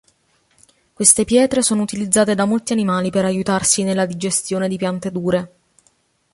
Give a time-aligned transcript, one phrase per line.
[0.93, 5.51] Queste pietre sono utilizzate da molti animali per aiutarsi nella digestione di piante dure.